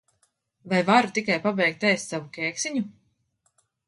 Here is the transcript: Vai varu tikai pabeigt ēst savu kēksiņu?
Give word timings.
Vai 0.69 0.79
varu 0.91 1.09
tikai 1.17 1.37
pabeigt 1.47 1.85
ēst 1.89 2.15
savu 2.15 2.31
kēksiņu? 2.39 2.81